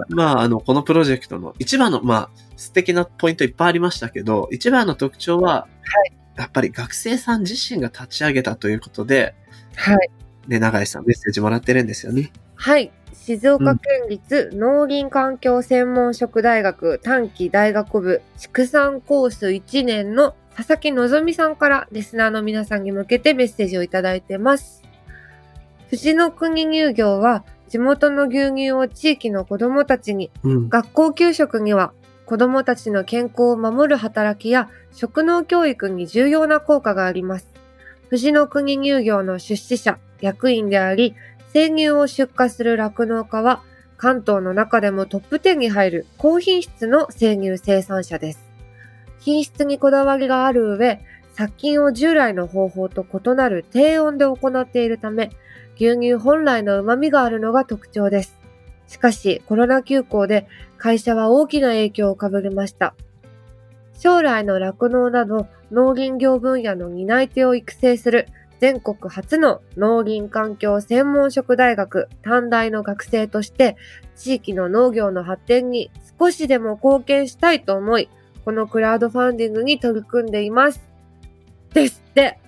[0.09, 5.67] まあ、あの、このプロジェクトの一番の、まあ、素敵なポイントいっぱいありましたけど、一番の特徴は、
[6.37, 9.33] やっぱり学生さん自身が立ち上げたということで、
[9.75, 10.09] はい。
[10.47, 12.31] ね、長井さんメッセージもらってるんですよね。
[12.55, 12.91] はい。
[13.13, 24.81] 静岡県立農林環境専門職大学短期大学部畜産コース1年の佐々木希さんからリスナーの皆さんに向けてメッセージをいただいてます。
[25.89, 30.69] 藤の国乳業は地元の牛乳を地域の子どもたちにうん。
[30.69, 31.91] 学校給食には
[32.25, 37.47] 子どもたちの健康を守る働きや食農教育に重要な効果があります。
[38.09, 41.15] 藤の国乳業の出資者、役員であり、
[41.53, 43.63] 生乳を出荷する酪農家は
[43.97, 48.47] 関東の中でもトップ10に入る高品質の生乳生産者です。
[49.19, 51.01] 品質にこだわりがある上、
[51.33, 55.31] 殺菌を従来の方法と異なる低温で行っているため、
[55.75, 58.37] 牛乳本来の旨味があるのが特徴です。
[58.87, 62.95] しかし、コロナ休校で会社は大きな影響をかぶりました。
[63.99, 68.27] 将来の酪農など農林業分野の担い手を育成する
[68.59, 73.77] 全国初の農林環境専門職大学短大の学生として
[74.15, 78.09] 地域の農業の発展に少しでも貢献したいと思い、
[78.43, 80.81] このクラウドファンディングに取り組んでいます。
[81.73, 82.39] ですって。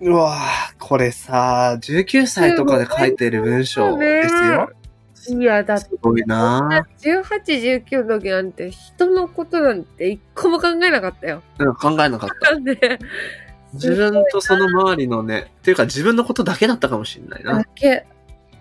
[0.00, 4.70] うわぁ、これさ、19歳とかで書いてる文章ですよ。
[5.28, 11.42] いや、だってすごいな18、19の時なんて人のことなんて一個も考えなかったよ。
[11.58, 11.64] ぁ。
[11.64, 12.52] うん考えなかった。
[12.52, 12.98] なんで、
[13.74, 17.64] 自分とその周りのね、っていうか自分のことだけだったかもしれないなだ。
[17.74, 18.06] け。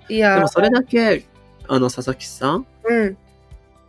[0.10, 1.26] いや、でもそれだけ、
[1.68, 3.18] あの、佐々木さん、うん。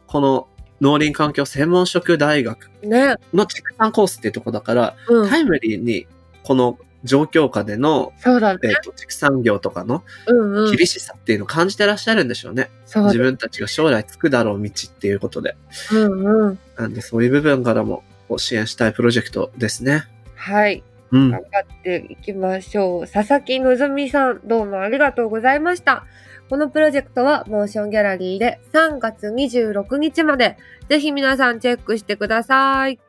[0.06, 0.48] この
[0.80, 3.16] 農林環境専門職大学ね。
[3.34, 5.28] の畜産コースっていうとこだから、うん。
[5.28, 6.06] タイムリーに
[6.42, 8.68] この状況下での、そうだねえ。
[8.72, 10.76] っと畜産業とかのうんうん。
[10.76, 12.70] 厳しさっていうのを感じてらっしゃるんでしょうね。
[12.84, 15.56] そうだ自分たちが将来つくだろう道っていうことで。
[15.92, 16.58] うんうん。
[16.76, 18.02] なんでそういう部分からも
[18.36, 20.04] 支援したいプロジェクトですね。
[20.34, 20.82] はい。
[21.12, 21.30] うん。
[21.30, 23.08] 頑張っていきましょう。
[23.08, 26.04] 佐々木希さん、どうもありがとうございました。
[26.48, 30.56] このプロジェクトはモーションギャラリーで3月26日まで、
[30.88, 33.00] ぜひ皆さんチェックしてください。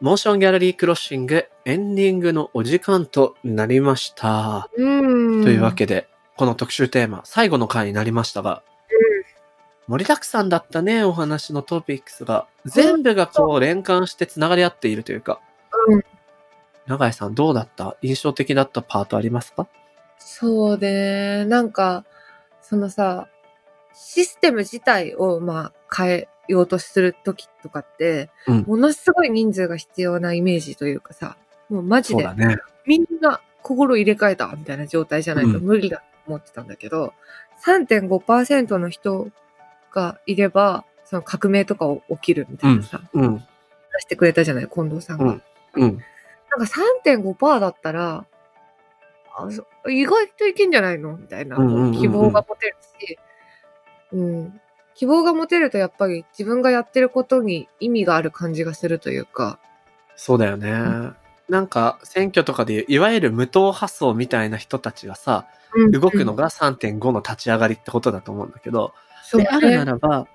[0.00, 4.68] モーションギャラリークロッシングエンディングのお時間となりました。
[4.76, 5.44] うん。
[5.44, 8.64] というわけで、この特集テーマ、最後の回になりましたが、
[9.92, 12.46] 盛りだくさんだったね、お話のトピックスが。
[12.64, 15.38] 全部がこう連関して繋がり合っているというか。
[15.86, 16.02] うん
[16.86, 17.98] 永井さんどうだった？
[18.00, 19.68] 印象的だったパートありますか？
[20.18, 21.44] そうね。
[21.44, 22.06] なんか、
[22.62, 23.28] そのさ、
[23.92, 31.36] システム自体をまあ変えようとするときとかって、うんものすごい人数が必要なイメージというかさ、
[31.68, 32.26] もうマジで。
[32.86, 37.12] みんな心入れ替えたみたいな状態じゃないとうん無理だと思ってたんだけど、
[37.66, 39.28] 3.5%の人
[39.92, 43.36] がいれば、その革命とか起きるみたいなさ、うん。
[43.36, 43.42] 出
[44.00, 45.24] してくれたじゃない、近藤さんが。
[45.24, 45.42] うん
[45.74, 45.98] うん。
[46.56, 46.74] なんか
[47.04, 48.26] 3.5%だったら、
[49.34, 51.16] あそ意外といけんじゃないの？
[51.16, 52.76] みたいなうんうんうんうん希望が持てる
[53.06, 53.18] し、
[54.12, 54.60] うん。
[54.94, 59.58] 希望が持てるとやっぱり自分がやってることに意味がある感じがするというか、
[60.16, 61.12] そうだよね。
[61.48, 68.92] なんか選挙とかでいわゆる無党派層みたいな人たちがさ、うん動くのが3.5の立ち上がりってことだと思うんだけど、
[69.38, 70.26] であるならば、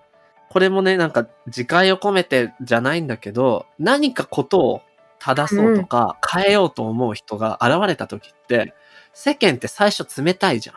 [0.49, 4.81] これもね、なんか自戒を込めてじゃないんだけど、何かことを
[5.19, 8.73] 正そうとか変えようと思う人が現れた時って、
[9.13, 10.73] 世間って最初冷たいじゃ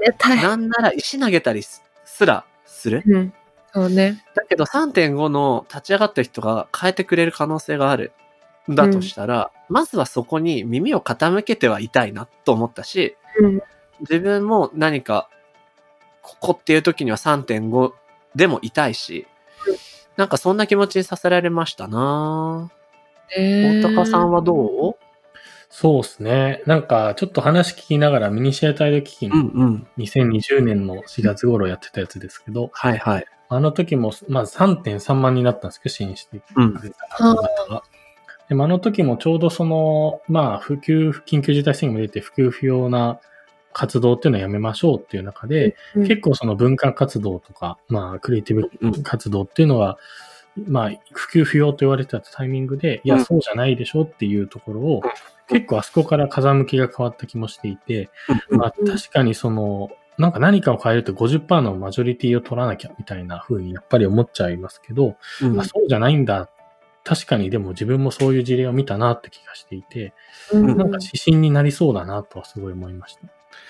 [0.00, 0.42] 冷たいん。
[0.42, 3.02] なんなら石投げたりすすらする。
[3.06, 3.32] うん。
[3.72, 4.24] そうね。
[4.34, 8.12] だけど3.5の立ち上がった人が変えてくれる可能性がある。
[8.68, 13.62] だとしたら、まずはそこに耳を傾けてはいたいなと思ったし、うん。
[14.00, 15.28] 自分も何か、
[16.24, 17.92] ここっていう時には3.5
[18.34, 19.26] でもいたいし、
[20.16, 22.70] なんかそんな気持ちにさせられましたな
[23.36, 24.96] え大高さんはどう？
[25.70, 26.62] そうですね。
[26.66, 29.86] なんか、ちょっと話聞きながらミニシアタイド基金、うんうん。
[29.98, 33.26] 2020年の4月頃やってたやつですけど、はいはい。
[33.48, 36.74] あの時も、まず3.3万になったんですけど、支援してくうん。
[36.74, 37.82] れた方が。
[38.48, 43.18] でもあの時もちょうどその、まあ、普及、緊急事態宣言も出て、普及不要な
[43.74, 48.90] 活動っていうのはやめましょうっていう中で、うん結構その文化活動とか、まあ、クリエイティうん。
[48.92, 49.98] ブ活動っていうのは、
[50.68, 53.24] まあ、普及不要と言われてたタイミングで、いや、うん。
[53.24, 55.02] そうじゃないでしょっていうところを、
[55.48, 58.08] 結構あそこから風向きが変わった気もしていて、
[58.50, 58.86] まあ、うん。
[58.86, 65.60] 確かにその、なんか何かを変えると50%のマジョリティを取らなきゃみたいな風にやっぱり思っちゃいますけど、うん。
[65.60, 66.48] あそうじゃないんだ。
[67.02, 70.14] 確かにでも自分もそういう事例を見たなって気がしていて、
[70.52, 70.66] うん。
[70.76, 73.22] なんか指針になりそうだなとはすごい思いました。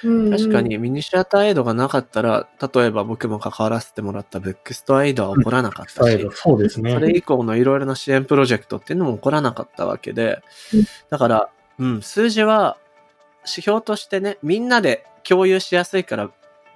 [0.03, 6.93] うん確かにミニシアターエイドがなかったら、例えば僕も関わらせてもらったブックストアエイドは起こらなかったし、そうですね。
[6.93, 12.77] それ以降のいろいろな支援プロジェクトっていうのも起こらなかったわけでうん、だから、うん、数字は
[13.45, 16.31] 指標としてね、みんなで共有しやすいから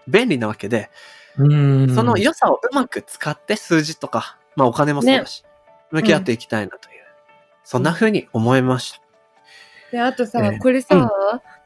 [0.07, 0.91] 便利なわけで、
[1.37, 1.47] う
[1.87, 1.95] ん。
[1.95, 5.45] その良さをうまく使って数字とか、まあお金もそうだし、
[5.91, 7.05] 向き合っていきたいなという、
[7.65, 9.01] そんな風に思いました。
[9.93, 11.11] で、あとさ、ねこれさ、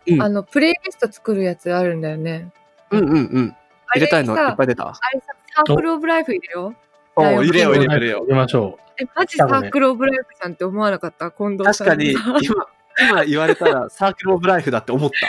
[0.07, 2.51] うんあの、プレイリスト作るやつあるんだよね。
[2.91, 3.57] うんうんうん。
[3.87, 4.89] 入れたいのいっぱい出た。
[4.89, 6.77] あれさ、サークルオブライフ入れよう。
[7.15, 11.31] お入れよう入れよう入れましょえ、マジサークルオブライフさんって思わなかった？
[11.31, 11.75] 近藤う。
[11.75, 11.87] さん。
[11.89, 12.67] 確かに、今、
[13.11, 15.29] 今言われたらサークルオブライフだって思った。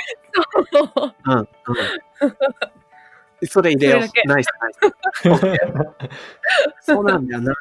[1.31, 1.39] うん。
[1.39, 1.47] うん。
[3.45, 4.27] それ入れよう。
[4.27, 5.53] ナイスナイス。
[6.93, 7.53] そうなんだよな。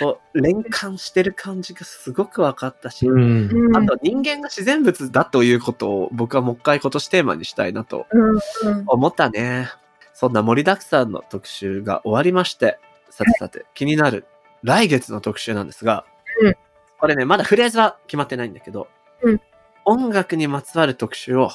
[0.00, 3.12] 本当連関してる感じがすごく分かったし、う。
[3.12, 3.50] うん。
[3.50, 9.68] うんあと人間が自然物だということを僕はもう一回今年テーマにしたいなとうんうん思ったね。
[10.12, 12.78] そんな盛りだくさんの特集が終わりまして、
[13.10, 14.26] さてさて、気になる
[14.62, 16.04] 来月の特集なんですが、
[16.40, 16.56] うん
[16.98, 18.88] これね、まだフレーズは決まってないんだけど、
[19.22, 19.40] うん
[19.86, 21.50] 音楽にまつわる特集を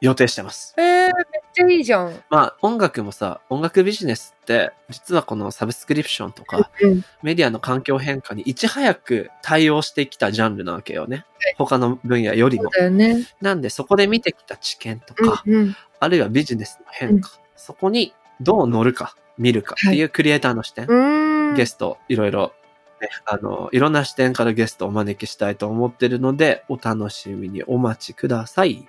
[0.00, 0.74] 予定してます。
[0.78, 1.10] えー、
[1.56, 2.22] ちゃいいじゃん。
[2.28, 11.24] まあ音楽もさ、音楽ビジネスって、実はこのサブスクリプションとか、うんメディアの環境変化にいち早く対応してきたジャンルなわけよね。
[11.56, 12.70] 他の分野よりも。
[12.90, 13.26] ね。
[13.40, 15.76] なんでそこで見てきた知見とか、うんうん。
[15.98, 21.54] あるいはビジネスの変化、そこにどう乗るか、見るかっていうクリエイターの視点、うーん。
[21.54, 22.52] ゲスト、いろいろ、
[23.00, 28.88] ね、あの、いろんな視点からゲストをお招きしたいと思ってるので、お楽しみにお待ちください。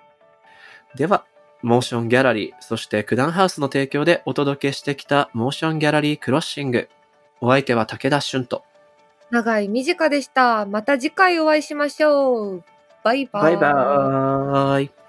[0.96, 1.26] では、
[1.68, 6.88] モーションギャラリー、そして九段ハウスの提供でお届けしてきたモーションギャラリークロッシング。
[7.42, 8.64] お相手は武田俊と。
[9.32, 10.66] 長い短でした。
[10.66, 12.64] また次回お会いしましょう。
[13.04, 13.44] バイバイ。
[13.44, 15.07] バイバーイ。